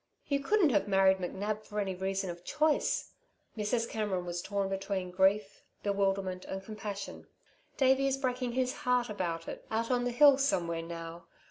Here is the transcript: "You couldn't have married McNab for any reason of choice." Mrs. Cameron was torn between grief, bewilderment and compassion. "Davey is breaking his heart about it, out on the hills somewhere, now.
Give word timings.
"You 0.27 0.39
couldn't 0.39 0.71
have 0.71 0.87
married 0.87 1.19
McNab 1.19 1.63
for 1.63 1.79
any 1.79 1.93
reason 1.93 2.31
of 2.31 2.43
choice." 2.43 3.11
Mrs. 3.55 3.87
Cameron 3.87 4.25
was 4.25 4.41
torn 4.41 4.67
between 4.67 5.11
grief, 5.11 5.61
bewilderment 5.83 6.43
and 6.45 6.63
compassion. 6.65 7.27
"Davey 7.77 8.07
is 8.07 8.17
breaking 8.17 8.53
his 8.53 8.77
heart 8.77 9.11
about 9.11 9.47
it, 9.47 9.63
out 9.69 9.91
on 9.91 10.05
the 10.05 10.09
hills 10.11 10.43
somewhere, 10.43 10.81
now. 10.81 11.25